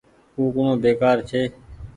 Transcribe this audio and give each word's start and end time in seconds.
ڪوُڪڻو 0.35 0.73
بيڪآر 0.83 1.17
ڇي۔ 1.29 1.41